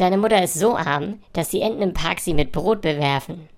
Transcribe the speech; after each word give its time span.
Deine 0.00 0.16
Mutter 0.16 0.42
ist 0.42 0.54
so 0.54 0.78
arm, 0.78 1.20
dass 1.34 1.50
die 1.50 1.60
Enten 1.60 1.82
im 1.82 1.92
Park 1.92 2.20
sie 2.20 2.32
mit 2.32 2.52
Brot 2.52 2.80
bewerfen. 2.80 3.50